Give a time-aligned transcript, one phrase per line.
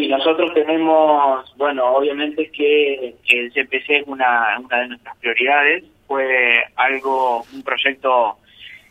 [0.00, 6.64] Sí, nosotros tenemos, bueno, obviamente que el CPC es una, una de nuestras prioridades, fue
[6.76, 8.38] algo, un proyecto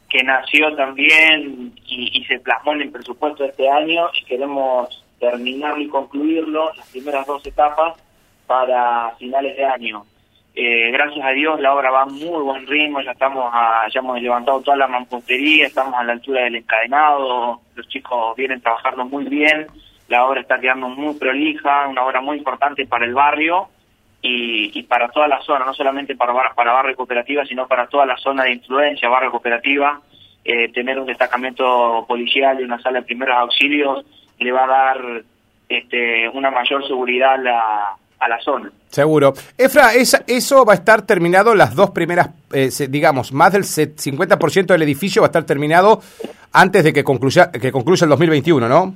[0.08, 5.82] que nació también y, se plasmó en el presupuesto de este año y queremos terminarlo
[5.82, 7.96] y concluirlo, las primeras dos etapas,
[8.46, 10.06] para finales de año.
[10.54, 13.52] Eh, gracias a Dios la obra va a muy buen ritmo, ya estamos
[13.92, 18.62] ya hemos levantado toda la mampostería, estamos a la altura del encadenado, los chicos vienen
[18.62, 19.66] trabajando muy bien,
[20.10, 23.70] la obra está quedando muy prolija, una obra muy importante para el barrio
[24.22, 28.18] y, para toda la zona, no solamente para, para barrio cooperativa, sino para toda la
[28.18, 30.02] zona de influencia, barrio cooperativa,
[30.44, 34.06] eh, tener un destacamento policial y una sala de primeros auxilios
[34.40, 35.24] le va a dar
[35.70, 38.72] este, una mayor seguridad a la, zona.
[38.90, 39.34] Seguro.
[39.58, 44.82] Efra, eso va a estar terminado las dos primeras, eh, digamos, más del 50% del
[44.82, 46.02] edificio va a estar terminado
[46.52, 48.96] antes de que concluya, que concluya el 2021, ¿no?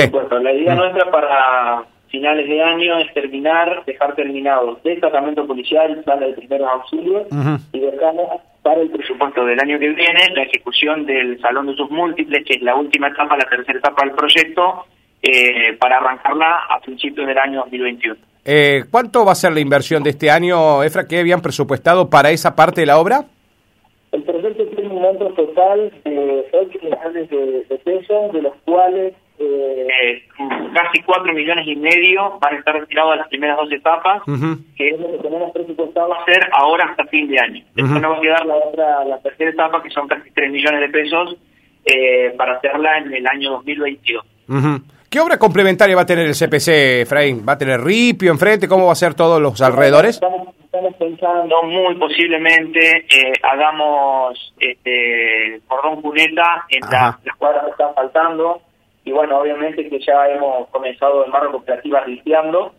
[0.00, 0.38] Sí, por supuesto.
[0.38, 0.78] La idea mm.
[0.78, 7.26] nuestra para finales de año es terminar, dejar terminado destacamento policial, sala de primeros auxilios
[7.72, 8.14] y dejar
[8.62, 12.54] para el presupuesto del año que viene la ejecución del Salón de sus múltiples, que
[12.54, 14.86] es la última etapa, la tercera etapa del proyecto,
[15.22, 18.16] eh, para arrancarla a principios del año 2021.
[18.44, 22.30] Eh, ¿Cuánto va a ser la inversión de este año, Efra, que habían presupuestado para
[22.30, 23.24] esa parte de la obra?
[24.12, 30.22] El proyecto tiene un monto total de 8 millones de, pesos, de los cuales eh,
[30.74, 34.22] casi 4 millones y medio van a estar retirados a las primeras dos etapas,
[34.76, 37.64] que es lo que tenemos presupuestado hacer ahora hasta fin de año.
[37.74, 40.80] Después nos va a quedar la otra, la tercera etapa, que son casi 3 millones
[40.80, 41.36] de pesos,
[41.84, 44.24] eh, para hacerla en el año 2022.
[45.08, 47.44] ¿Qué obra complementaria va a tener el CPC, Efraín?
[47.48, 48.68] ¿Va a tener ripio enfrente?
[48.68, 50.16] ¿Cómo va a ser todos los alrededores?
[50.16, 50.48] Estamos,
[50.98, 58.60] pensando muy posiblemente eh, hagamos este cordón cuneta en las cuadras que están faltando
[59.06, 62.74] y bueno, obviamente que ya hemos comenzado en barrio cooperativa limpiando,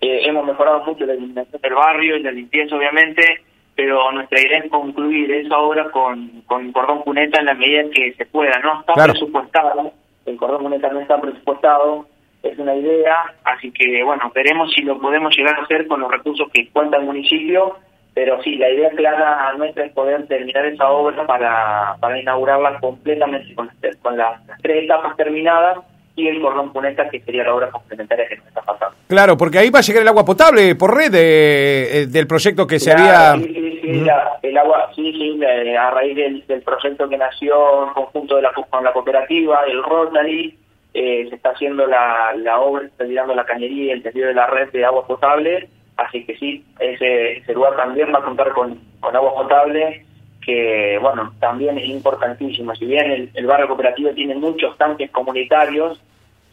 [0.00, 3.42] eh, hemos mejorado mucho la iluminación del barrio y la limpieza obviamente,
[3.74, 8.14] pero nuestra idea es concluir esa obra con, con cordón cuneta en la medida que
[8.14, 9.92] se pueda, no está presupuestado
[10.26, 12.06] el cordón monetario no está presupuestado,
[12.42, 16.10] es una idea, así que bueno, veremos si lo podemos llegar a hacer con los
[16.10, 17.76] recursos que cuenta el municipio,
[18.14, 23.54] pero sí, la idea clara nuestra es poder terminar esa obra para, para inaugurarla completamente
[23.54, 23.70] con,
[24.02, 25.78] con las, tres etapas terminadas
[26.14, 28.94] y el cordón cuneta que sería la obra complementaria que nos está pasando.
[29.08, 32.66] Claro, porque ahí va a llegar el agua potable por red de, eh, del proyecto
[32.66, 33.34] que se había...
[33.36, 34.06] Sí,
[34.42, 38.84] el agua, sí, sí, a raíz del, proyecto que nació en conjunto de la, con
[38.84, 40.58] la cooperativa, el Rotary,
[40.94, 44.28] eh, se está haciendo la, la obra, se está tirando la cañería y el tendido
[44.28, 48.24] de la red de agua potable, así que sí, ese, ese lugar también va a
[48.24, 50.04] contar con, con agua potable,
[50.44, 52.74] que bueno, también es importantísimo.
[52.74, 56.00] Si bien el, barrio cooperativo tiene muchos tanques comunitarios,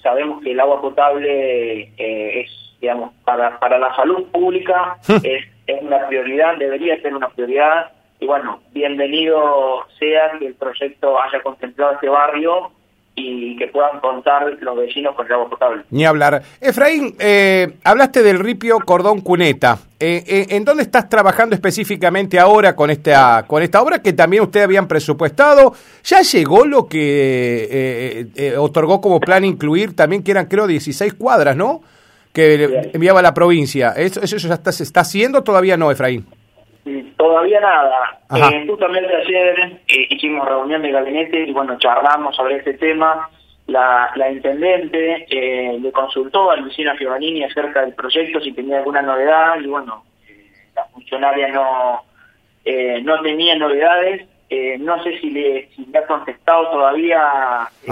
[0.02, 5.82] sabemos que el agua potable eh, es, digamos, para, para la salud pública es es
[5.84, 7.92] una prioridad, debería ser una prioridad.
[8.20, 12.72] Y bueno, bienvenido sea que el proyecto haya contemplado este barrio
[13.16, 15.84] y que puedan contar los vecinos con el agua potable.
[15.90, 16.42] Ni hablar.
[16.62, 19.78] Efraín, eh, hablaste del ripio Cordón Cuneta.
[20.00, 24.44] Eh, eh, ¿En dónde estás trabajando específicamente ahora con esta, con esta obra que también
[24.44, 25.74] ustedes habían presupuestado?
[26.04, 28.28] ¿Ya llegó lo que
[28.58, 31.82] otorgó como plan incluir también, que eran creo 16 cuadras, ¿no?
[32.32, 33.92] que enviaba a la provincia.
[33.98, 36.26] ¿Eso, eso ya está, se está haciendo todavía no, Efraín?
[37.18, 38.20] Todavía nada.
[38.36, 43.30] Eh, justamente ayer eh, hicimos reunión de gabinete y bueno, charlamos sobre este tema.
[43.68, 49.04] La, la intendente eh, le consultó a Lucina Giovannini acerca del proyecto si tenía alguna
[49.04, 50.04] novedad y bueno,
[50.76, 52.04] la funcionaria no,
[53.04, 54.28] no tenía novedades.
[54.80, 57.92] no sé si le, si le ha contestado todavía si,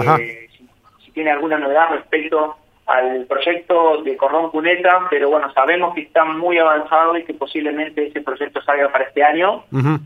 [1.04, 2.56] si, tiene alguna novedad respecto
[2.88, 8.06] al proyecto de Cordón Cuneta, pero bueno, sabemos que está muy avanzado y que posiblemente
[8.06, 9.64] ese proyecto salga para este año,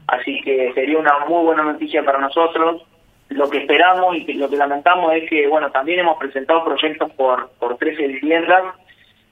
[0.09, 2.83] así que sería una muy buena noticia para nosotros.
[3.29, 7.51] Lo que esperamos y lo que lamentamos es que, bueno, también hemos presentado proyectos por,
[7.61, 8.63] por 13 viviendas,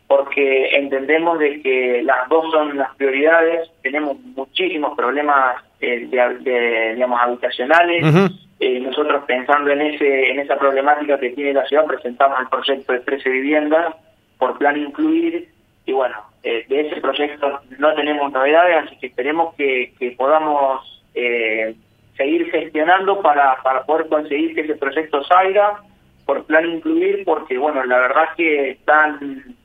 [0.07, 7.21] porque entendemos de que las dos son las prioridades, tenemos muchísimos problemas eh, de, digamos,
[7.21, 8.31] habitacionales,
[8.63, 12.93] eh, nosotros pensando en ese en esa problemática que tiene la ciudad presentamos el proyecto
[12.93, 13.95] de 13 viviendas
[14.37, 15.49] por plan incluir
[15.87, 21.75] y bueno, eh, de ese proyecto no tenemos novedades, así que esperemos que, podamos eh,
[22.19, 25.81] seguir gestionando para, para poder conseguir que ese proyecto salga
[26.27, 29.57] por plan incluir, porque bueno, la verdad es que están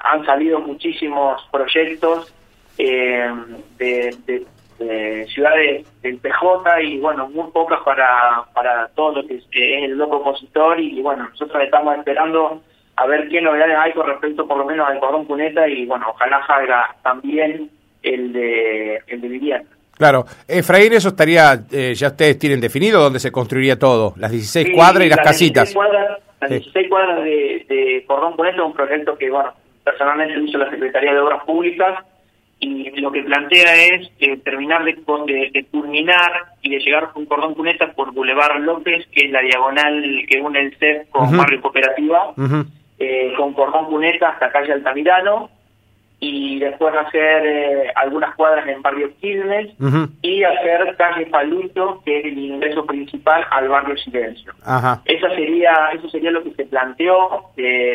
[0.00, 2.34] han salido muchísimos proyectos
[2.78, 4.46] de
[4.78, 10.18] ciudades del PJ y bueno, muy pocas para, para todo lo que es, el loco
[10.18, 12.62] opositor y bueno, nosotros estamos esperando
[12.96, 16.06] a ver qué novedades hay con respecto por lo menos al cordón cuneta y bueno,
[16.10, 17.70] ojalá salga también
[18.02, 19.68] el de, el de vivienda.
[19.96, 24.70] Claro, Efraín, eso estaría, eh, ya ustedes tienen definido dónde se construiría todo, las 16
[24.74, 25.74] cuadras y las, casitas.
[26.40, 29.52] las 16 cuadras de, de Cordón Cuneta es un proyecto que, bueno,
[29.82, 32.04] personalmente lo hizo la Secretaría de Obras Públicas
[32.60, 37.54] y lo que plantea es eh, terminar de, de, culminar y de llegar con Cordón
[37.54, 42.34] Cuneta por Boulevard López, que es la diagonal que une el CEF con Barrio Cooperativa,
[42.98, 45.50] eh, con Cordón Cuneta hasta calle Altamirano,
[46.20, 49.68] y después hacer eh, algunas cuadras en barrio Quilmes
[50.20, 54.52] y hacer calle Paluto, que es el ingreso principal al barrio Silencio.
[55.04, 57.52] Esa sería, eso sería lo que se planteó,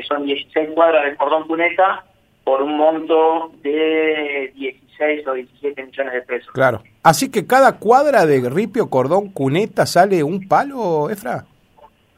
[0.08, 2.06] son 16 cuadras de cordón cuneta
[2.44, 6.52] por un monto de 16 o 17 millones de pesos.
[6.52, 6.84] Claro.
[7.02, 11.46] Así que cada cuadra de ripio cordón cuneta sale un palo, Efra.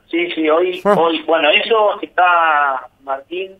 [0.10, 0.96] Sí, sí, hoy, ah.
[0.98, 3.54] hoy, bueno, eso está, Martín,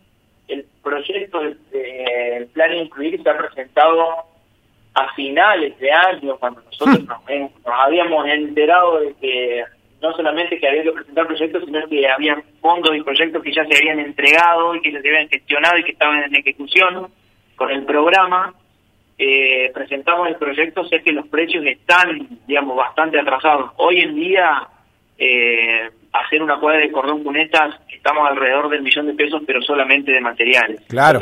[0.48, 4.26] el proyecto del plan incluir se ha presentado
[4.94, 7.06] a finales de año, cuando nosotros hmm.
[7.06, 9.64] nos, habíamos enterado de que
[10.02, 13.64] no solamente que había que presentar proyectos, sino que había fondos y proyectos que ya
[13.64, 17.08] se habían entregado y que se habían gestionado y que estaban en ejecución
[17.56, 18.54] con el programa.
[19.18, 23.70] Eh, presentamos el proyecto, sé que los precios están, digamos, bastante atrasados.
[23.76, 24.68] Hoy en día,
[25.16, 30.12] eh, hacer una cuadra de cordón cunetas, estamos alrededor del millón de pesos, pero solamente
[30.12, 30.82] de materiales.
[30.88, 31.20] Claro.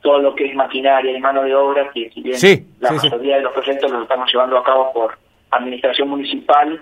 [0.00, 2.38] todo lo que es maquinaria y mano de obra, que si bien
[2.78, 5.18] la mayoría de los proyectos los estamos llevando a cabo por
[5.50, 6.80] administración municipal,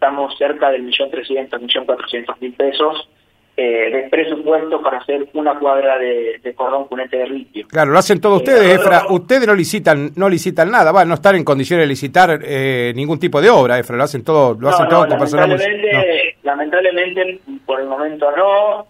[0.00, 3.06] estamos cerca del millón trescientos, millón cuatrocientos mil pesos
[3.54, 7.68] eh, de presupuesto para hacer una cuadra de, cordón cunete de litio.
[7.68, 9.02] Claro, lo hacen todos ustedes, eh, Efra.
[9.10, 13.18] Ustedes no licitan, no licitan nada, va, no estar en condiciones de licitar eh, ningún
[13.18, 13.98] tipo de obra, Efra.
[13.98, 18.86] Lo hacen todo, lo hacen todo con lamentablemente, lamentablemente, por el momento no.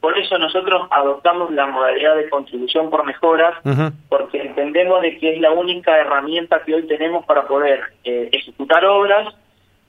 [0.00, 3.54] por eso nosotros adoptamos la modalidad de contribución por mejoras,
[4.08, 9.34] porque entendemos de que es la única herramienta que hoy tenemos para poder ejecutar obras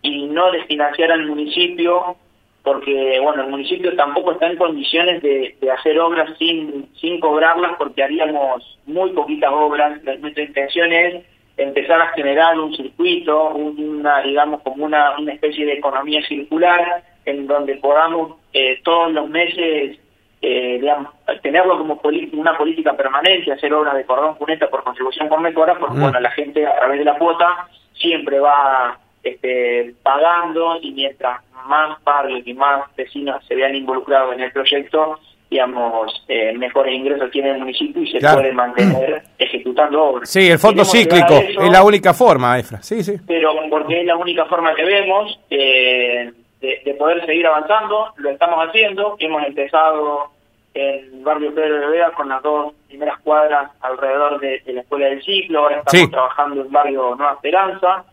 [0.02, 2.16] y no desfinanciar al municipio
[2.64, 8.04] porque bueno el municipio tampoco está en condiciones de, hacer obras sin sin cobrarlas porque
[8.04, 11.24] haríamos muy poquitas obras nuestra intención es
[11.58, 17.48] empezar a generar un circuito una digamos como una, una especie de economía circular en
[17.48, 19.98] donde podamos eh, todos los meses
[20.44, 21.14] eh, digamos,
[21.44, 22.02] tenerlo como
[22.34, 26.02] una política permanente, hacer obras de cordón cuneta por contribución por mejora, porque mm.
[26.02, 32.04] bueno, la gente a través de la cuota siempre va este, pagando y mientras más
[32.04, 35.20] barrios y más vecinos se vean involucrados en el proyecto,
[35.50, 40.30] digamos, eh, mejores ingresos tiene el municipio y se puede mantener ejecutando obras.
[40.30, 42.82] Sí, el fondo cíclico es la única forma, Efra.
[42.82, 43.18] Sí, sí.
[43.28, 46.32] Pero porque es la única forma que vemos eh,
[46.62, 49.18] de, poder seguir avanzando, lo estamos haciendo.
[49.20, 50.32] Hemos empezado
[50.74, 55.08] en el barrio Pedro de Vega con las dos primeras cuadras alrededor de, la Escuela
[55.08, 55.60] del Ciclo.
[55.64, 58.06] Ahora estamos trabajando en barrio Nueva Esperanza.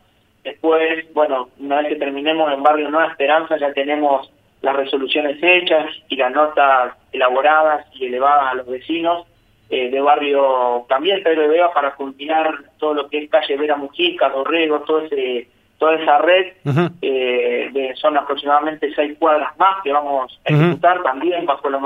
[0.49, 5.91] Después, bueno, una vez que terminemos en Barrio Nueva Esperanza ya tenemos las resoluciones hechas
[6.09, 9.27] y las notas elaboradas y elevadas a los vecinos
[9.69, 13.77] eh, de barrio también Pedro de Vega para culminar todo lo que es calle Vera
[13.77, 16.55] Mujica, Dorrego, todo ese, toda esa red,
[17.03, 21.79] eh, de, son aproximadamente seis cuadras más que vamos a ejecutar también bajo la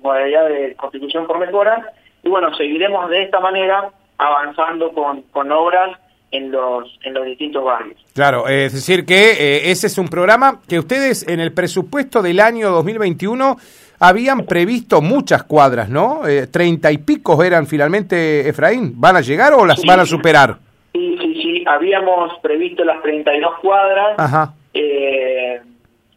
[0.00, 1.92] modalidad de constitución por mejora.
[2.22, 5.98] Y bueno, seguiremos de esta manera avanzando con, con obras
[6.30, 7.98] en los, en los distintos barrios.
[8.14, 12.40] Claro, es decir que eh, ese es un programa que ustedes en el presupuesto del
[12.40, 13.56] año 2021
[13.98, 16.26] habían previsto muchas cuadras, ¿no?
[16.26, 18.92] Eh, treinta y pico eran finalmente, Efraín.
[18.96, 20.56] ¿Van a llegar o las van a superar?
[20.92, 21.64] Sí, sí, sí.
[21.66, 24.18] Habíamos previsto las 32 cuadras.
[24.18, 24.54] Ajá.
[24.72, 25.60] Eh,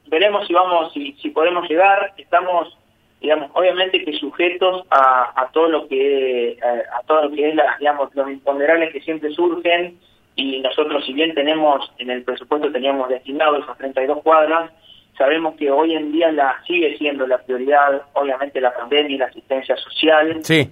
[0.08, 2.14] veremos si vamos, si, si podemos llegar.
[2.18, 2.78] Estamos
[3.24, 7.78] digamos, obviamente que sujetos a, a todo lo que a, todo lo que es la,
[7.80, 9.98] digamos, los imponderables que siempre surgen
[10.36, 14.72] y nosotros si bien tenemos en el presupuesto teníamos destinado esas 32 cuadras,
[15.18, 19.28] sabemos que hoy en día la sigue siendo la prioridad, obviamente la pandemia y la
[19.28, 20.70] asistencia social, que,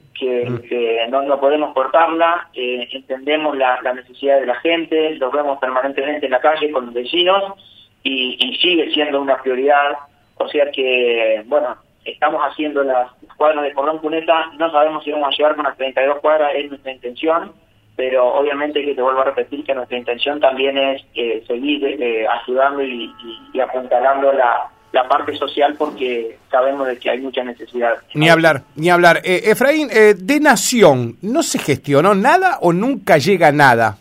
[0.49, 0.57] mm.
[0.67, 5.57] que, no, no podemos cortarla, eh, entendemos la, la, necesidad de la gente, lo vemos
[5.59, 7.53] permanentemente en la calle con los vecinos
[8.03, 9.99] y, y sigue siendo una prioridad,
[10.35, 15.29] o sea que, bueno, estamos haciendo las cuadras de cordón cuneta, no sabemos si vamos
[15.29, 17.53] a llegar con las 32 cuadras, es nuestra intención,
[17.95, 22.25] pero obviamente que te vuelvo a repetir que nuestra intención también es eh, seguir eh,
[22.27, 23.13] ayudando y,
[23.53, 27.95] y, apuntalando la, la parte social porque sabemos de que hay mucha necesidad.
[28.13, 29.21] Ni hablar, ni hablar.
[29.23, 33.97] Eh, Efraín, eh, de Nación, ¿no se gestionó nada o nunca llega nada?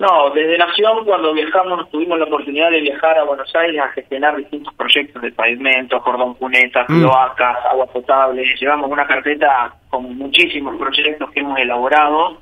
[0.00, 4.34] No, desde Nación cuando viajamos tuvimos la oportunidad de viajar a Buenos Aires a gestionar
[4.34, 7.00] distintos proyectos de pavimento, cordón cuneta, mm.
[7.00, 8.42] cloacas, agua potable.
[8.58, 12.40] Llevamos una carpeta con muchísimos proyectos que hemos elaborado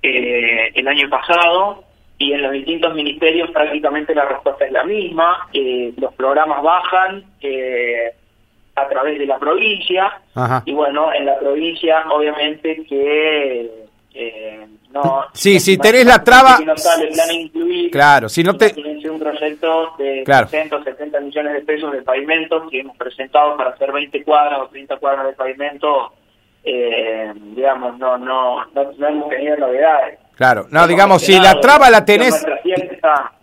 [0.00, 1.82] eh, el año pasado
[2.16, 5.48] y en los distintos ministerios prácticamente la respuesta es la misma.
[5.52, 8.12] Eh, los programas bajan eh,
[8.76, 10.20] a través de la provincia
[10.64, 13.68] y bueno, en la provincia obviamente que.
[15.32, 16.56] Sí, si tenés la traba...
[16.56, 18.74] Si no sale plan incluir, claro, si no te...
[19.08, 20.48] un proyecto de claro.
[20.48, 24.96] 170 millones de pesos de pavimento que hemos presentado para hacer 20 cuadras o 30
[24.96, 26.12] cuadras de pavimento,
[26.64, 30.18] eh, digamos, no, no, no, no hemos tenido novedades.
[30.36, 32.46] Claro, no, digamos, si la traba la tenés...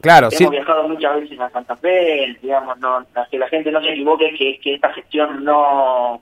[0.01, 3.91] claro, hemos viajado muchas veces a Santa Fe, digamos, no, que la gente no se
[3.91, 6.21] equivoque que, que esta gestión no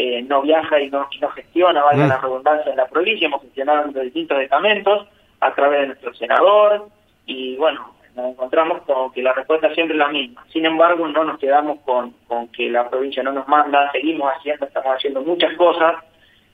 [0.00, 2.08] eh, no viaja y no, no gestiona, valga mm.
[2.08, 5.06] la redundancia, en la provincia, hemos gestionado en distintos estamentos
[5.40, 6.88] a través de nuestro senador
[7.26, 10.42] y bueno, nos encontramos con que la respuesta siempre es la misma.
[10.48, 14.64] Sin embargo, no nos quedamos con, con que la provincia no nos manda, seguimos haciendo,
[14.64, 16.02] estamos haciendo muchas cosas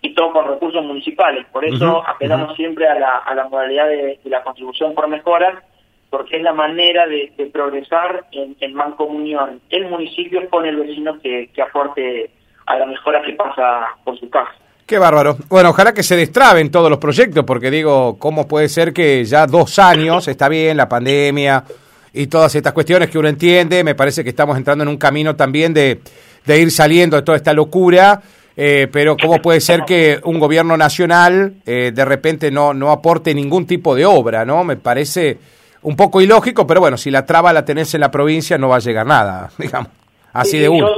[0.02, 1.46] y todo con recursos municipales.
[1.52, 5.62] Por eso apelamos siempre a la, a la modalidad de, la contribución por mejoras,
[6.10, 11.48] porque es la manera de, progresar en, en, mancomunión el municipio con el vecino que,
[11.54, 12.30] que aporte
[12.66, 14.50] a la mejora que pasa por su casa.
[14.84, 15.36] Qué bárbaro.
[15.48, 19.46] Bueno, ojalá que se destraben todos los proyectos, porque digo, ¿cómo puede ser que ya
[19.46, 21.64] dos años, está bien, la pandemia
[22.12, 25.34] y todas estas cuestiones que uno entiende, me parece que estamos entrando en un camino
[25.34, 26.00] también de,
[26.44, 28.22] de ir saliendo de toda esta locura
[28.56, 33.34] eh, pero ¿cómo puede ser que un gobierno nacional eh, de repente no, no aporte
[33.34, 34.46] ningún tipo de obra?
[34.46, 35.38] no Me parece
[35.82, 38.76] un poco ilógico, pero bueno, si la traba la tenés en la provincia no va
[38.76, 39.90] a llegar nada, digamos,
[40.32, 40.88] así de uno.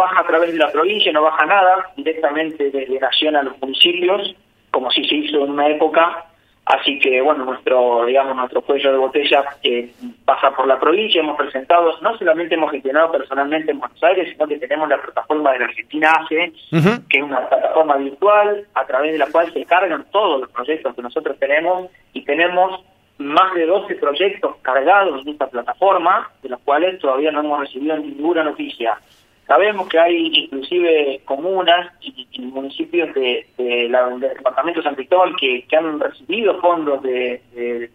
[0.00, 4.34] Baja a través de la provincia, no baja nada, directamente desde Nación a los municipios,
[4.70, 6.26] como si se hizo en una época,
[6.70, 9.90] Así que, bueno, nuestro, digamos, nuestro cuello de botella eh,
[10.24, 11.20] pasa por la provincia.
[11.20, 15.52] Hemos presentado, no solamente hemos gestionado personalmente en Buenos Aires, sino que tenemos la plataforma
[15.52, 16.52] de la Argentina ACE,
[17.08, 20.94] que es una plataforma virtual a través de la cual se cargan todos los proyectos
[20.94, 22.84] que nosotros tenemos y tenemos
[23.18, 27.96] más de 12 proyectos cargados en esta plataforma, de los cuales todavía no hemos recibido
[27.98, 28.96] ninguna noticia.
[29.50, 35.98] Sabemos que hay inclusive comunas y, municipios de, del departamento de San Cristóbal que, han
[35.98, 37.42] recibido fondos de,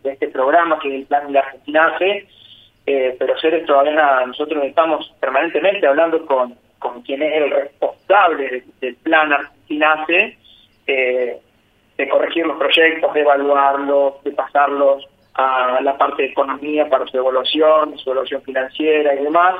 [0.04, 2.28] este programa que es el plan de la Argentina hace,
[2.86, 4.26] eh, pero seres todavía nada.
[4.26, 10.38] Nosotros estamos permanentemente hablando con, con quien es el responsable del plan Argentina hace,
[10.88, 11.38] eh,
[11.98, 17.16] de corregir los proyectos, de evaluarlos, de pasarlos a la parte de economía para su
[17.16, 19.56] evaluación, su evaluación financiera y demás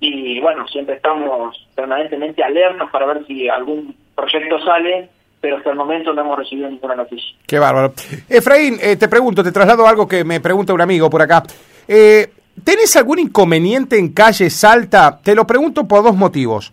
[0.00, 5.08] y bueno, siempre estamos permanentemente alertas para ver si algún proyecto sale,
[5.40, 7.36] pero hasta el momento no hemos recibido ninguna noticia.
[7.46, 7.92] Qué bárbaro.
[8.28, 11.42] Efraín, eh, te pregunto, te traslado algo que me pregunta un amigo por acá.
[11.86, 12.28] Eh,
[12.64, 15.20] ¿Tenés algún inconveniente en calle Salta?
[15.22, 16.72] Te lo pregunto por dos motivos.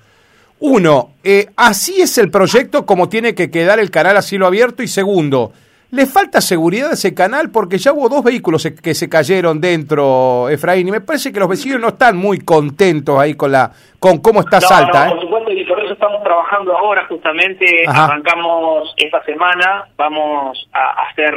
[0.60, 4.82] Uno, eh, así es el proyecto como tiene que quedar el canal a cielo abierto
[4.84, 5.52] y segundo,
[5.96, 10.50] le falta seguridad a ese canal porque ya hubo dos vehículos que se cayeron dentro,
[10.50, 14.20] Efraín, y me parece que los vecinos no están muy contentos ahí con la con
[14.20, 15.06] cómo está Salta.
[15.06, 21.08] No, por supuesto, y por eso estamos trabajando ahora justamente, arrancamos esta semana, vamos a
[21.10, 21.34] hacer,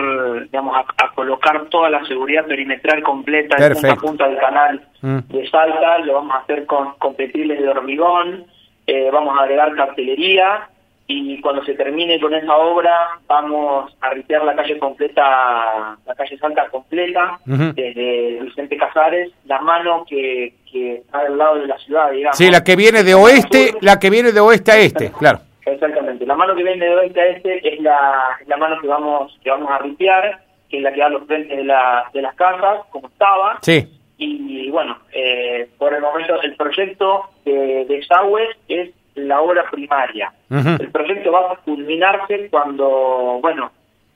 [0.50, 5.18] digamos, a, colocar toda la seguridad perimetral completa en punta punta del canal mm.
[5.28, 8.46] de Salta, lo vamos a hacer con, con de hormigón,
[8.86, 10.68] eh, vamos a agregar cartelería,
[11.10, 16.36] y cuando se termine con esa obra vamos a ripear la calle completa, la calle
[16.36, 22.10] Santa completa, desde Vicente Casares, la mano que, que está al lado de la ciudad,
[22.10, 22.36] digamos.
[22.36, 25.40] Sí, la que viene de oeste, la que viene de oeste a este, claro.
[25.64, 29.34] Exactamente, la mano que viene de oeste a este es la, la mano que vamos
[29.42, 32.34] que vamos a ripear, que es la que da los frentes de, la, de las
[32.34, 33.58] casas, como estaba.
[33.62, 33.94] Sí.
[34.20, 38.90] Y, bueno, eh, por el momento el proyecto de desagües es
[39.26, 40.32] la obra primaria.
[40.50, 43.70] El proyecto va a culminarse cuando, bueno,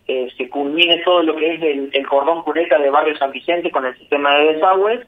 [0.06, 3.87] eh, se culmine todo lo que es el, cordón cuneta de Barrio San Vicente con
[3.87, 5.00] el sistema de desagües,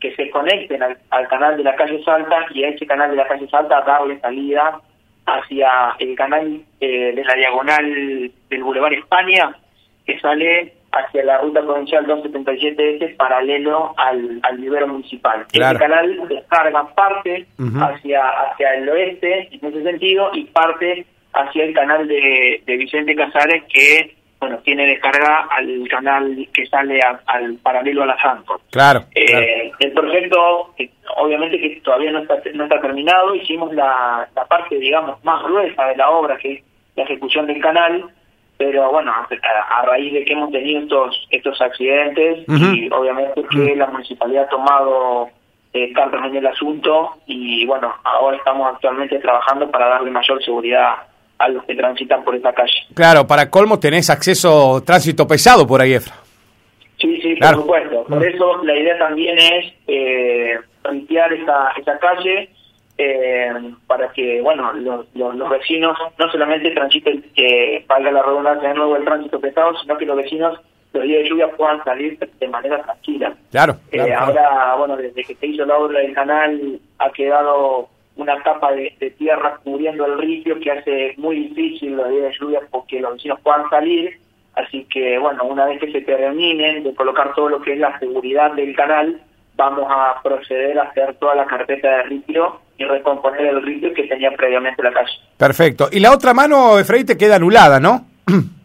[0.00, 3.26] que se conecten al, canal de la calle Salta y a ese canal de la
[3.26, 4.80] calle Salta darle salida
[5.26, 9.56] hacia el canal eh, de la diagonal del Boulevard España,
[10.06, 15.46] que sale hacia la ruta provincial 277S paralelo al, al vivero municipal.
[15.52, 17.46] el Este canal descarga parte
[17.80, 23.14] hacia, hacia el oeste en ese sentido y parte hacia el canal de, de Vicente
[23.14, 28.60] Casares que bueno, tiene descarga al canal que sale al paralelo a la Santos.
[28.70, 30.74] Claro, El proyecto,
[31.16, 35.86] obviamente que todavía no está, no está terminado, hicimos la, la parte, digamos, más gruesa
[35.86, 36.64] de la obra, que es
[36.94, 38.04] la ejecución del canal,
[38.58, 43.86] pero bueno, a, raíz de que hemos tenido estos estos accidentes y obviamente que la
[43.86, 45.28] municipalidad ha tomado
[45.72, 50.96] eh, cartas en el asunto y bueno, ahora estamos actualmente trabajando para darle mayor seguridad
[51.38, 52.72] a los que transitan por esta calle.
[52.94, 56.14] Claro, para colmo tenés acceso, tránsito pesado por ahí, Efra.
[57.00, 58.04] Sí, sí, por supuesto.
[58.04, 60.58] Por eso la idea también es eh,
[60.90, 62.50] limpiar esa, esa calle
[62.98, 63.52] eh,
[63.86, 68.96] para que, bueno, los, los, vecinos no solamente transiten, que valga la redundancia de nuevo
[68.96, 70.60] el tránsito pesado, sino que los vecinos
[70.92, 73.34] los días de lluvia puedan salir de manera tranquila.
[73.50, 73.76] Claro.
[73.92, 78.72] Eh, ahora, bueno, desde que se hizo la obra del canal ha quedado una capa
[78.72, 83.14] de, tierra cubriendo el río que hace muy difícil los días de lluvia porque los
[83.14, 84.18] vecinos puedan salir.
[84.54, 87.96] Así que, bueno, una vez que se terminen de colocar todo lo que es la
[88.00, 89.20] seguridad del canal,
[89.54, 94.04] vamos a proceder a hacer toda la carpeta de ritio y recomponer el ritio que
[94.04, 95.12] tenía previamente la calle.
[95.36, 95.88] Perfecto.
[95.90, 98.06] Y la otra mano, Efraín, te queda anulada, ¿no?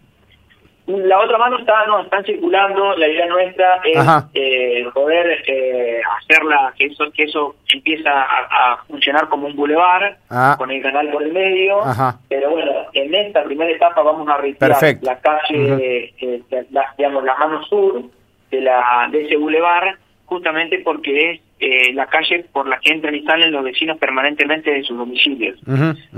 [0.86, 6.74] La otra mano está, no, están circulando, la idea nuestra es eh, poder eh, hacerla,
[6.77, 10.55] que eso, que eso empieza a, funcionar como un bulevar, ah.
[10.58, 11.79] con el canal por el medio,
[12.27, 17.36] pero bueno, en esta primera etapa vamos a retirar la calle, eh, la, digamos, la
[17.38, 18.03] mano sur
[18.51, 19.98] de, la, de ese bulevar,
[20.34, 24.72] justamente porque es eh, la calle por la que entran y salen los vecinos permanentemente
[24.72, 25.60] de sus domicilios.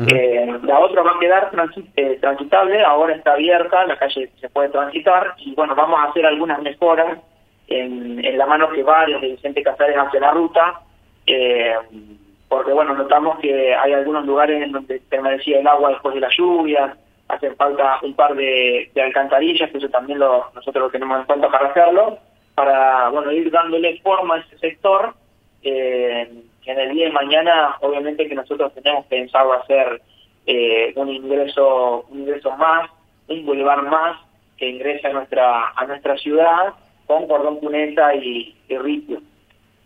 [0.08, 1.52] Eh, la otra va a quedar
[1.96, 6.26] eh, transitable, ahora está abierta, la calle se puede transitar y bueno, vamos a hacer
[6.26, 7.20] algunas mejoras
[7.68, 10.80] en, en la mano que va desde Vicente Casares hacia la ruta,
[12.48, 16.30] porque bueno, notamos que hay algunos lugares en donde permanecía el agua después de la
[16.30, 16.96] lluvia,
[17.28, 21.26] hace falta un par de, de alcantarillas, que eso también lo, nosotros lo tenemos en
[21.26, 22.20] cuenta para hacerlo,
[22.56, 25.14] para bueno ir dándole forma a ese sector
[25.62, 26.28] eh,
[26.66, 30.02] en el día de mañana, obviamente que nosotros tenemos pensado hacer
[30.48, 32.90] eh, un ingreso un ingreso más,
[33.28, 34.18] un boulevard más
[34.58, 36.74] que ingrese a nuestra a nuestra ciudad
[37.06, 38.76] con cordón cuneta y, y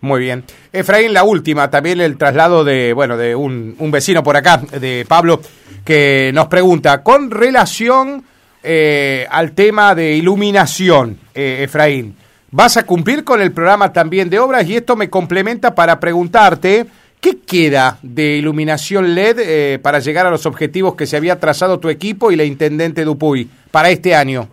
[0.02, 0.44] Muy bien.
[0.72, 5.06] Efraín, la última, también el traslado de, bueno, de un, un vecino por acá, de
[5.08, 5.42] Pablo,
[5.86, 8.24] que nos pregunta, con relación
[8.64, 12.16] eh, al tema de iluminación, eh, Efraín,
[12.52, 16.86] vas a cumplir con el programa también de obras y esto me complementa para preguntarte
[17.22, 21.80] qué queda de iluminación LED eh, para llegar a los objetivos que se había trazado
[21.80, 24.48] tu equipo y la intendente Dupuy para este año.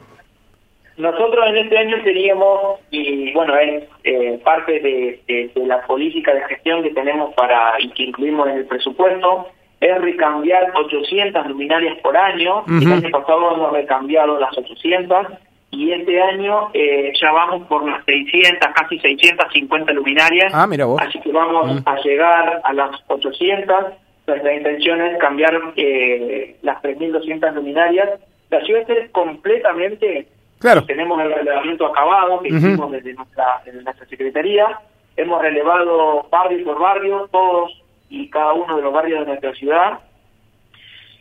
[0.97, 6.83] Nosotros en este año teníamos, y bueno, es eh, parte de, la política de gestión
[6.83, 12.65] que tenemos para y que incluimos en el presupuesto, es recambiar 800 luminarias por año.
[12.67, 15.27] El año pasado hemos recambiado las 800
[15.71, 20.53] y este año eh, ya vamos por las 600, casi 650 luminarias.
[20.55, 21.01] Ah, mira vos.
[21.03, 21.89] Así que vamos mm.
[21.89, 23.85] a llegar a las 800.
[24.27, 28.21] Nuestra intención es cambiar eh, las 3.200 luminarias.
[28.51, 30.29] La ciudad es completamente...
[30.59, 30.85] Claro.
[30.87, 34.81] Tenemos el relevamiento acabado que hicimos desde nuestra, desde nuestra Secretaría.
[35.15, 39.99] Hemos relevado barrio por barrio, todos y cada uno de los barrios de nuestra ciudad.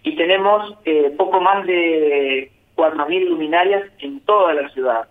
[0.03, 5.07] Y tenemos eh, poco más de 4.000 luminarias en toda la ciudad.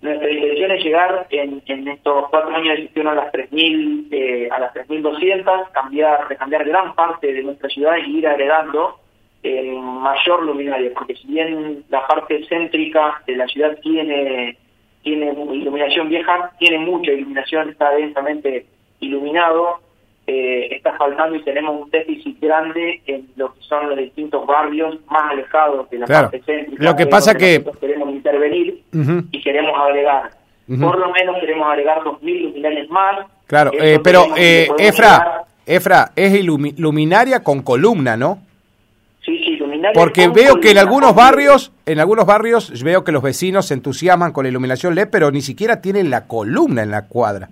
[0.00, 4.48] Nuestra intención es llegar en, en estos cuatro años de gestión a las 3.000 eh,
[4.50, 8.98] a las 3.200, cambiar, cambiar gran parte de nuestra ciudad y ir agregando
[9.42, 14.56] eh, mayor luminaria, porque si bien la parte céntrica de la ciudad tiene
[15.02, 18.66] tiene iluminación vieja, tiene mucha iluminación, está densamente
[19.00, 19.80] iluminado,
[20.26, 24.98] eh, está faltando y tenemos un déficit grande en lo que son los distintos barrios
[25.10, 26.82] más alejados de la parte céntrica.
[26.82, 28.82] Lo que pasa que queremos intervenir
[29.30, 30.30] y queremos agregar.
[30.68, 33.26] Por lo menos queremos agregar 2.000 luminarias más.
[33.46, 38.38] Claro, eh, pero eh, Efra, Efra, es luminaria con columna, ¿no?
[39.24, 43.22] Sí, sí, luminaria Porque veo que en algunos barrios, en algunos barrios veo que los
[43.22, 47.08] vecinos se entusiasman con la iluminación LED, pero ni siquiera tienen la columna en la
[47.08, 47.50] cuadra.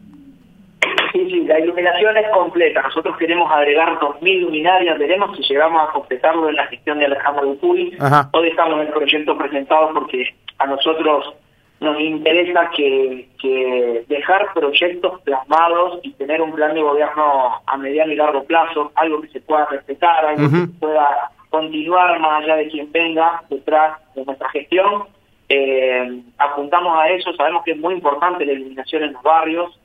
[1.51, 2.81] La iluminación es completa.
[2.81, 7.45] Nosotros queremos agregar 2.000 luminarias, veremos si llegamos a completarlo en la gestión de Alejandro
[7.45, 7.99] Dupuy.
[8.31, 11.35] Hoy estamos en el proyecto presentado porque a nosotros
[11.81, 18.13] nos interesa que, que dejar proyectos plasmados y tener un plan de gobierno a mediano
[18.13, 22.69] y largo plazo, algo que se pueda respetar, algo que pueda continuar más allá de
[22.69, 25.03] quien venga detrás de nuestra gestión.
[25.49, 29.80] Eh, apuntamos a eso, sabemos que es muy importante la iluminación en los barrios,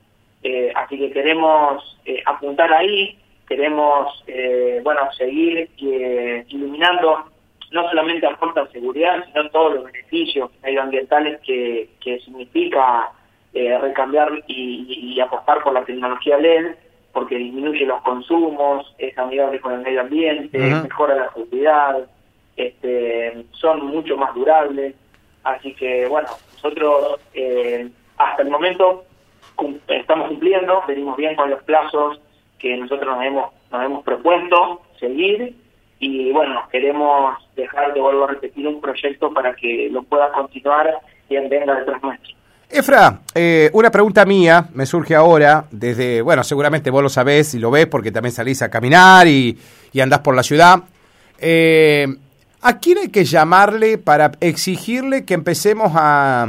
[0.46, 7.24] eh, así que queremos eh, apuntar ahí, queremos, eh, bueno, seguir iluminando
[7.72, 13.10] no solamente aporta seguridad, sino todos los beneficios medioambientales que, que significa
[13.54, 16.76] eh, recambiar y, apostar por la tecnología LED,
[17.12, 22.06] porque disminuye los consumos, es amigable con el medio ambiente, mejora la seguridad,
[22.56, 24.94] este, son mucho más durables.
[25.42, 29.04] Así que, bueno, nosotros eh, hasta el momento
[29.88, 32.20] estamos cumpliendo, venimos bien con los plazos
[32.58, 35.54] que nosotros nos hemos, nos hemos propuesto seguir
[35.98, 41.00] y bueno, queremos dejar de vuelvo a repetir un proyecto para que lo pueda continuar
[41.28, 42.36] y venga detrás nuestro.
[42.68, 47.58] Efra, eh, una pregunta mía me surge ahora, desde, bueno, seguramente vos lo sabés y
[47.60, 49.56] lo ves porque también salís a caminar y,
[49.92, 50.82] y andás por la ciudad.
[51.38, 52.06] Eh,
[52.62, 56.48] ¿A quién hay que llamarle para exigirle que empecemos a,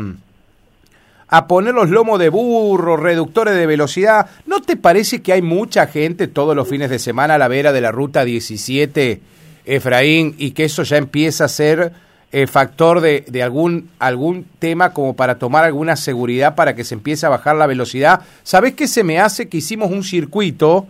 [1.28, 4.30] a poner los lomos de burro, reductores de velocidad?
[4.46, 7.72] ¿No te parece que hay mucha gente todos los fines de semana a la vera
[7.72, 9.22] de la ruta 17,
[9.66, 11.92] Efraín, y que eso ya empieza a ser
[12.32, 16.96] eh, factor de, de, algún, algún tema como para tomar alguna seguridad para que se
[16.96, 18.22] empiece a bajar la velocidad.
[18.44, 19.48] ¿Sabés qué se me hace?
[19.48, 20.88] Que hicimos un circuito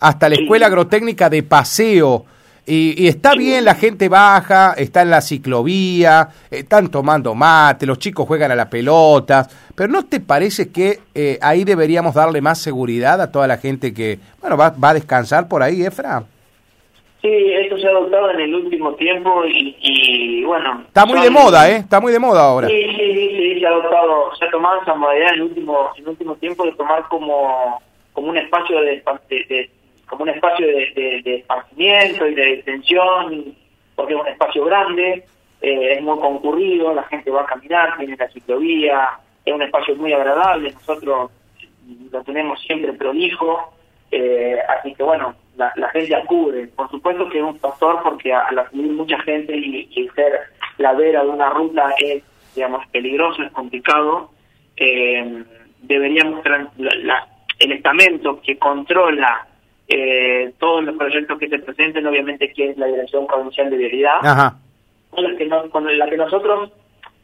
[0.00, 2.24] hasta la escuela agrotécnica de paseo.
[2.70, 8.26] Y, está bien, la gente baja, está en la ciclovía, están tomando mate, los chicos
[8.26, 13.22] juegan a la pelota, pero ¿no te parece que eh, ahí deberíamos darle más seguridad
[13.22, 16.24] a toda la gente que, bueno, va, va a descansar por ahí, Efra?
[17.22, 20.84] Sí, esto se ha adoptado en el último tiempo y, bueno...
[20.86, 21.76] Está muy de moda, ¿eh?
[21.76, 22.68] Está muy de moda ahora.
[22.68, 26.02] Sí, sí, sí, se ha adoptado, se ha tomado esa modalidad en el último, en
[26.02, 27.80] el último tiempo de tomar como,
[28.12, 29.02] como un espacio de,
[30.08, 33.54] como un espacio de, de, esparcimiento y de detención,
[33.94, 35.24] porque es un espacio grande,
[35.60, 39.08] eh, es muy concurrido, la gente va a caminar, tiene la ciclovía,
[39.44, 41.30] es un espacio muy agradable, nosotros
[42.10, 43.72] lo tenemos siempre prolijo,
[44.10, 46.68] eh, así que bueno, la, gente acude.
[46.68, 50.40] Por supuesto que es un factor porque al acudir mucha gente y, ser
[50.78, 52.22] la vera de una ruta es,
[52.54, 54.30] digamos, peligroso, es complicado,
[54.76, 55.44] eh,
[55.82, 56.42] deberíamos,
[56.76, 57.26] la,
[57.58, 59.46] el estamento que controla
[59.88, 64.54] eh, todos los proyectos que se presenten, obviamente que es la Dirección Provincial de Vialidad,
[65.10, 66.70] Con, la que con la que nosotros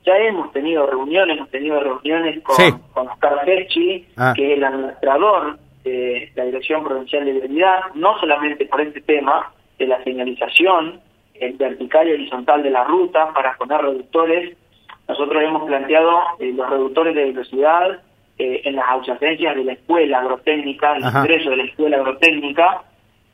[0.05, 2.57] ya hemos tenido reuniones, hemos tenido reuniones con,
[2.92, 4.33] con Oscar Ferchi, ah.
[4.35, 9.53] que es el administrador de la Dirección Provincial de Vialidad, no solamente por este tema
[9.79, 11.00] de la señalización
[11.35, 14.57] el vertical y horizontal de la ruta para poner reductores.
[15.09, 18.00] Nosotros hemos planteado eh, los reductores de velocidad
[18.38, 22.83] eh, en las adyacencias de la escuela agrotécnica, el ingreso de la escuela agrotécnica,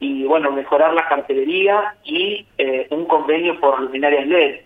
[0.01, 4.61] y bueno, mejorar la cartelería y eh, un convenio por luminarias LED.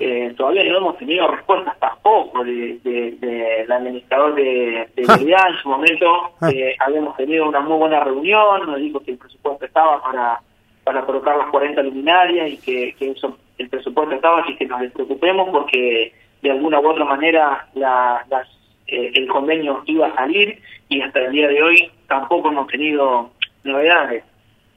[0.00, 2.78] Eh, todavía no hemos tenido respuestas tampoco de,
[3.20, 6.48] del administrador de, de en su momento ah.
[6.50, 10.40] eh, habíamos tenido una muy buena reunión, nos dijo que el presupuesto estaba para,
[10.82, 14.80] para colocar las 40 luminarias y que, que eso, el presupuesto estaba, así que nos
[14.80, 18.48] despreocupemos porque de alguna u otra manera la, las,
[18.88, 23.30] eh, el convenio iba a salir y hasta el día de hoy tampoco hemos tenido
[23.64, 24.24] novedades.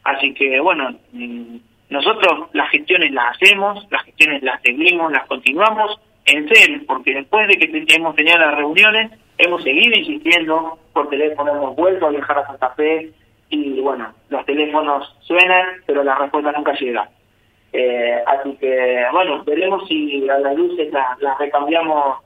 [0.04, 1.58] Así que bueno, mm,
[1.90, 7.48] nosotros las gestiones las hacemos, las gestiones las seguimos, las continuamos en serio, porque después
[7.48, 12.40] de que hemos tenido las reuniones, hemos seguido insistiendo por teléfono, hemos vuelto a viajar
[12.40, 13.12] a Santa Fe
[13.50, 17.10] y bueno, los teléfonos suenan, pero la respuesta nunca llega.
[17.74, 22.18] Eh, así que bueno, veremos si a las luces las, las recambiamos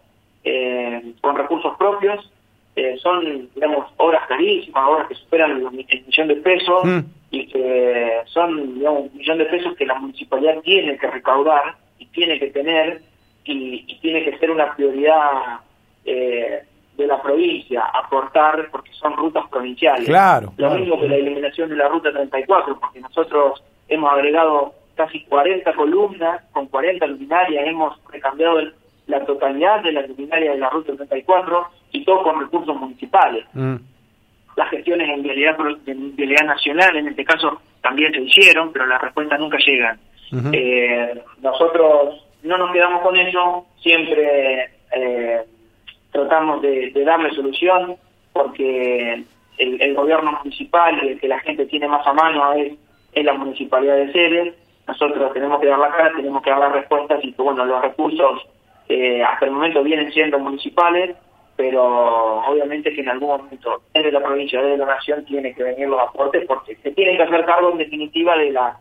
[0.43, 2.29] eh, con recursos propios.
[2.75, 6.83] Eh, son, digamos, obras carísimas, obras que superan el, millón de pesos.
[6.83, 6.99] Mm
[7.33, 12.37] y que son un millón de pesos que la municipalidad tiene que recaudar y tiene
[12.37, 13.01] que tener
[13.43, 15.61] y, tiene que ser una prioridad
[16.05, 16.61] eh,
[16.95, 20.05] de la provincia, aportar, porque son rutas provinciales.
[20.05, 20.53] Claro.
[20.57, 25.73] Lo mismo que la eliminación de la ruta 34, porque nosotros hemos agregado casi 40
[25.73, 28.59] columnas, con 40 luminarias, hemos recambiado
[29.07, 33.45] la totalidad de las luminarias de la ruta 34 y todo con recursos municipales.
[33.53, 33.75] Mm
[34.55, 39.01] las gestiones en vialidad, en vialidad nacional, en este caso, también se hicieron, pero las
[39.01, 39.99] respuestas nunca llegan.
[40.51, 45.41] eh, nosotros no nos quedamos con eso, siempre eh,
[46.11, 47.95] tratamos de, darle solución,
[48.31, 49.23] porque
[49.57, 52.73] el, gobierno municipal, el que la gente tiene más a mano es,
[53.13, 54.55] es la municipalidad de Ceres.
[54.87, 57.81] Nosotros tenemos que dar la cara, tenemos que dar las respuestas y que, bueno, los
[57.81, 58.41] recursos
[58.89, 61.15] eh, hasta el momento vienen siendo municipales
[61.55, 65.87] pero obviamente que en algún momento desde la provincia, desde la nación, tiene que venir
[65.87, 68.77] los aportes porque se tienen que hacer cargo en definitiva de la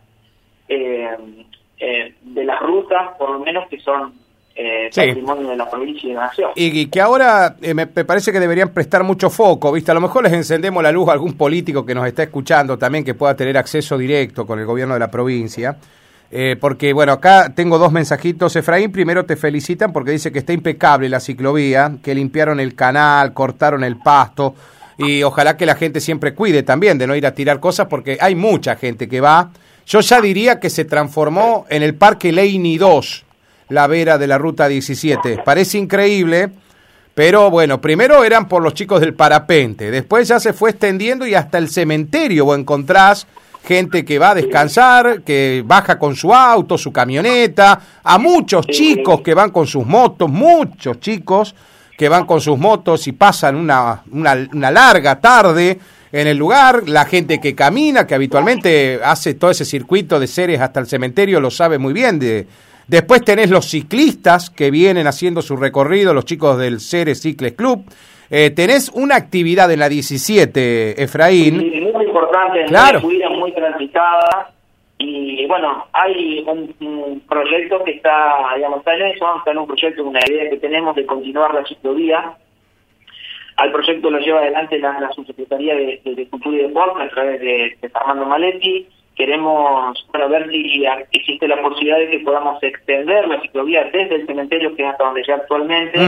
[0.69, 1.45] eh,
[1.79, 4.15] eh, de las rutas, por lo menos que son
[4.55, 6.51] eh, patrimonio de la provincia y de la nación.
[6.55, 9.91] Y, que ahora eh, me, parece que deberían prestar mucho foco, ¿viste?
[9.91, 13.05] A lo mejor les encendemos la luz a algún político que nos está escuchando también
[13.05, 15.77] que pueda tener acceso directo con el gobierno de la provincia.
[16.35, 18.57] Eh, porque, bueno, acá tengo dos mensajitos.
[18.57, 23.35] Efraín, primero te felicitan porque dice que está impecable la ciclovía, que limpiaron el canal,
[23.35, 24.55] cortaron el pasto.
[24.97, 28.17] Y ojalá que la gente siempre cuide también de no ir a tirar cosas porque
[28.19, 29.51] hay mucha gente que va.
[29.87, 33.25] Yo ya diría que se transformó en el Parque Leini 2,
[33.69, 35.43] la vera de la Ruta 17.
[35.45, 36.51] Parece increíble,
[37.15, 41.35] pero bueno, primero eran por los chicos del parapente, después ya se fue extendiendo y
[41.35, 43.27] hasta el cementerio vos encontrás
[43.63, 49.21] gente que va a descansar, que baja con su auto, su camioneta, a muchos chicos
[49.21, 51.55] que van con sus motos, muchos chicos
[51.97, 55.79] que van con sus motos y pasan una, una, larga tarde
[56.11, 60.61] en el lugar, la gente que camina, que habitualmente hace todo ese circuito de seres
[60.61, 62.19] hasta el cementerio, lo sabe muy bien.
[62.19, 62.47] De,
[62.89, 67.85] después tenés los ciclistas que vienen haciendo su recorrido, los chicos del Ceres Cicles Club.
[68.35, 71.82] Eh, tenés una actividad en la 17, Efraín.
[72.13, 73.01] Muy importante, claro.
[73.01, 74.53] muy, muy transitada.
[74.99, 80.05] Y bueno, hay un, proyecto que está, digamos, está en eso, está en un proyecto,
[80.05, 82.37] una idea que tenemos de continuar la ciclovía.
[83.57, 87.89] Al proyecto lo lleva adelante la, Subsecretaría de, Cultura y Deporte a través de, de
[87.89, 88.87] Fernando Maletti.
[89.15, 94.27] Queremos bueno, ver si existe la posibilidad de que podamos extender la ciclovía desde el
[94.27, 96.01] cementerio, que es hasta donde ya actualmente,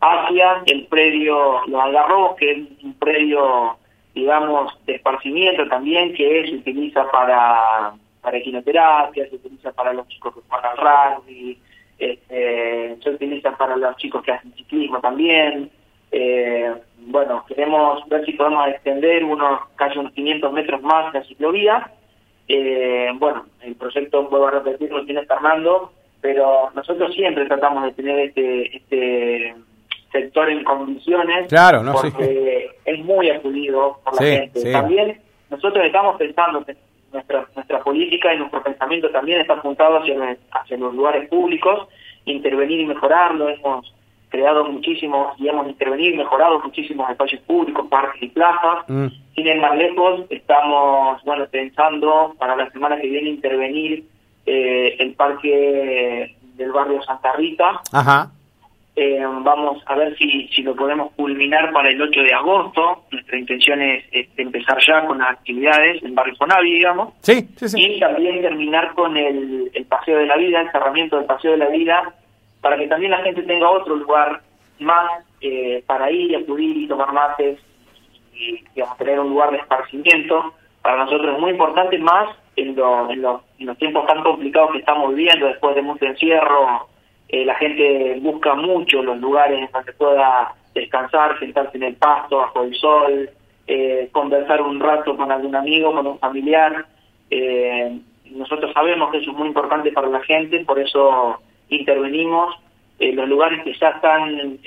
[0.00, 3.76] hacia el predio Los Algarrobos, que es un predio,
[4.14, 10.34] digamos, de esparcimiento también, que se utiliza para, para equinoterapia, se utiliza para los chicos
[10.34, 11.58] que juegan rugby,
[11.98, 15.70] este, se utiliza para los chicos que hacen ciclismo también.
[16.10, 21.90] Eh, bueno, queremos ver si podemos extender unos casi unos 500 metros más la ciclovía.
[22.48, 27.92] Eh, bueno, el proyecto, vuelvo a repetir, lo tiene Fernando, pero nosotros siempre tratamos de
[27.92, 29.54] tener este, este
[30.12, 32.41] sector en condiciones claro, no, porque es
[33.16, 34.72] muy acudido por la gente.
[34.72, 35.20] También
[35.50, 36.64] nosotros estamos pensando
[37.12, 41.88] nuestra nuestra política y nuestro pensamiento también está apuntado hacia, hacia los lugares públicos,
[42.24, 43.48] intervenir y mejorarlo.
[43.48, 43.94] Hemos
[44.30, 48.88] creado muchísimos y hemos intervenido y mejorado muchísimos espacios públicos, parques y plazas.
[48.88, 49.06] Mm.
[49.34, 54.04] Sin ir más lejos, estamos bueno pensando para la semana que viene intervenir
[54.46, 57.82] eh, el parque del barrio Santa Rita.
[57.92, 58.30] Ajá
[58.94, 63.04] eh, vamos a ver si, si lo podemos culminar para el 8 de agosto.
[63.10, 64.04] Nuestra intención es,
[64.36, 67.14] empezar ya con las actividades en Barrio Fonavi, digamos.
[67.20, 67.80] Sí, sí, sí.
[67.80, 71.58] Y también terminar con el, el Paseo de la Vida, el cerramiento del Paseo de
[71.58, 72.14] la Vida,
[72.60, 74.42] para que también la gente tenga otro lugar
[74.78, 77.58] más eh, para ir, acudir y tomar mates
[78.34, 80.52] y digamos, tener un lugar de esparcimiento.
[80.82, 83.24] Para nosotros es muy importante, más en, lo, en,
[83.58, 86.91] en los tiempos tan complicados que estamos viviendo después de mucho encierro
[87.32, 92.62] eh, la gente busca mucho los lugares donde pueda descansar, sentarse en el pasto, bajo
[92.62, 93.30] el sol,
[93.66, 96.84] eh, conversar un rato con algún amigo, con un familiar.
[97.30, 97.98] Eh,
[98.32, 101.40] nosotros sabemos que eso es muy importante para la gente, por eso
[101.70, 102.54] intervenimos.
[102.98, 104.58] los lugares que ya están,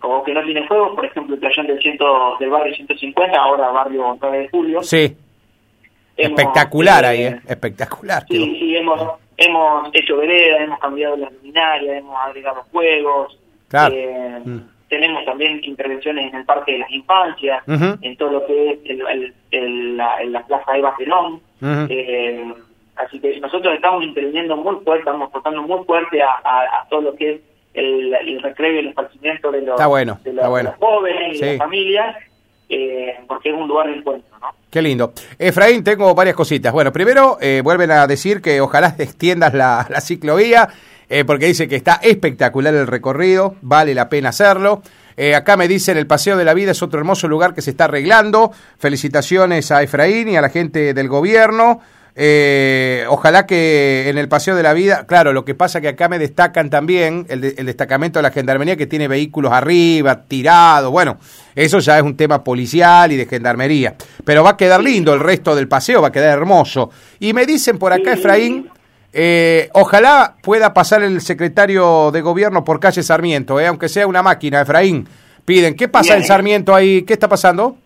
[0.00, 3.68] como que no tienen fuego, por ejemplo, el playón del, ciento, del barrio 150, ahora
[3.68, 4.82] barrio 9 de julio.
[4.82, 5.14] Sí.
[6.16, 8.24] Espectacular ahí, espectacular.
[8.28, 13.38] Sí, sí, hemos hemos hecho vereda, hemos cambiado las luminarias, hemos agregado juegos.
[13.72, 14.58] Eh, mm.
[14.88, 19.34] Tenemos también intervenciones en el Parque de las Infancias, en todo lo que es el,
[19.50, 21.40] el, la, la, Plaza Eva Perón.
[21.62, 22.52] eh,
[22.96, 27.14] así que nosotros estamos interviniendo muy fuerte, estamos aportando muy fuerte a, a, todo lo
[27.14, 27.40] que es
[27.74, 32.16] el, recreo y el esparcimiento de los, bueno, de los, jóvenes y de las familias,
[32.68, 34.48] eh, porque es un lugar de encuentro, ¿no?
[34.70, 35.12] Qué lindo.
[35.38, 36.72] Efraín, tengo varias cositas.
[36.72, 40.68] Bueno, primero, eh, vuelven a decir que ojalá extiendas la, la ciclovía,
[41.08, 44.82] eh, porque dice que está espectacular el recorrido, vale la pena hacerlo.
[45.16, 47.70] Eh, acá me dicen el Paseo de la Vida es otro hermoso lugar que se
[47.70, 48.52] está arreglando.
[48.78, 51.80] Felicitaciones a Efraín y a la gente del gobierno.
[52.20, 56.08] Eh, ojalá que en el Paseo de la Vida, claro, lo que pasa que acá
[56.08, 61.18] me destacan también el, destacamento de la Gendarmería que tiene vehículos arriba, tirados, bueno,
[61.54, 65.20] eso ya es un tema policial y de Gendarmería, pero va a quedar lindo el
[65.20, 66.90] resto del paseo, va a quedar hermoso.
[67.20, 68.68] Y me dicen por acá, Efraín,
[69.12, 74.24] eh, ojalá pueda pasar el secretario de gobierno por calle Sarmiento, eh, aunque sea una
[74.24, 75.08] máquina, Efraín.
[75.44, 77.02] Piden, ¿qué pasa en Sarmiento ahí?
[77.02, 77.78] ¿Qué está pasando?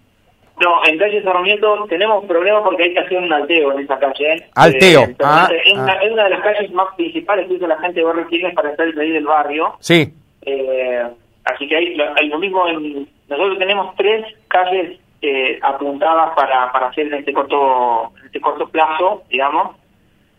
[0.60, 4.34] No, en calle Sarmiento tenemos problemas porque hay que hacer un alteo en esa calle.
[4.34, 4.46] ¿eh?
[4.54, 5.02] Alteo.
[5.02, 6.00] Eh, ah, es, una, ah.
[6.10, 8.86] una, de las calles más principales que usa la gente de Barrio Quilmes para estar
[8.86, 9.74] ahí del barrio.
[9.80, 10.12] Sí.
[10.42, 11.02] Eh,
[11.44, 13.08] así que hay, hay, lo mismo en...
[13.28, 18.68] Nosotros tenemos tres calles eh, apuntadas para, para hacer en este corto, en este corto
[18.68, 19.81] plazo, digamos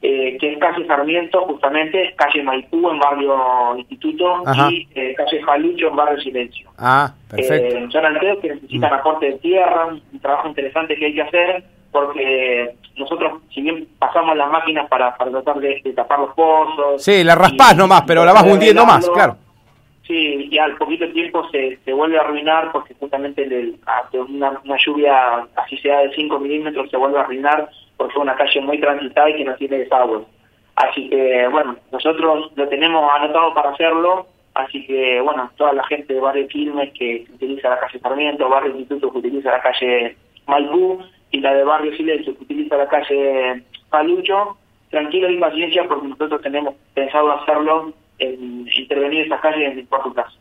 [0.06, 5.88] eh, que es calle Sarmiento, justamente, calle Maipú en barrio Instituto y eh, calle Jalucho
[5.88, 6.70] en barrio Silencio.
[6.78, 7.78] Ah, perfecto.
[7.78, 8.96] Eh, son aldeos que necesitan mm.
[8.96, 14.36] aporte de tierra, un, trabajo interesante que hay que hacer porque nosotros, si bien pasamos
[14.36, 17.02] las máquinas para, para tratar de, tapar los pozos...
[17.02, 19.38] Sí, la raspás nomás, pero la vas hundiendo más, claro.
[20.06, 23.80] Sí, y al poquito tiempo se, se vuelve a arruinar porque justamente el,
[24.28, 28.36] una, una, lluvia, así sea de 5 milímetros, se vuelve a arruinar porque es una
[28.36, 30.24] calle muy transitada y que no tiene desagüe.
[30.76, 36.14] Así que, bueno, nosotros lo tenemos anotado para hacerlo, así que, bueno, toda la gente
[36.14, 41.04] de Barrio Quilmes que utiliza la calle Sarmiento, Barrio Instituto que utiliza la calle Malbú
[41.32, 44.58] y la de Barrio Silencio que utiliza la calle Palucho,
[44.90, 50.14] tranquilo y paciencia porque nosotros tenemos pensado hacerlo en intervenir en esas calles en cuatro
[50.14, 50.40] casos.